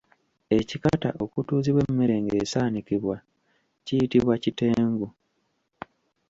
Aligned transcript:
Ekikata 0.57 1.09
okutuuzibwa 1.23 1.81
emmere 1.89 2.15
ng’esaanikibwa 2.23 3.15
kiyitibwa 3.85 4.33
Kitengu. 4.43 5.07